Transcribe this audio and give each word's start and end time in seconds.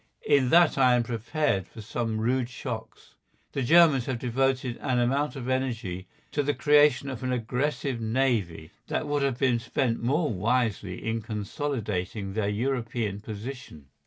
In 0.25 0.49
that 0.49 0.79
I 0.79 0.95
am 0.95 1.03
prepared 1.03 1.67
for 1.67 1.79
some 1.81 2.19
rude 2.19 2.49
shocks. 2.49 3.13
The 3.51 3.61
Germans 3.61 4.07
have 4.07 4.17
devoted 4.17 4.77
an 4.79 4.97
amount 4.97 5.35
of 5.35 5.47
energy 5.47 6.07
to 6.31 6.41
the 6.41 6.55
creation 6.55 7.07
of 7.07 7.21
an 7.21 7.31
aggressive 7.31 8.01
navy 8.01 8.71
that 8.87 9.05
would 9.07 9.21
have 9.21 9.37
been 9.37 9.59
spent 9.59 10.01
more 10.01 10.33
wisely 10.33 11.05
in 11.05 11.21
consolidating 11.21 12.33
their 12.33 12.49
European 12.49 13.19
position. 13.21 13.89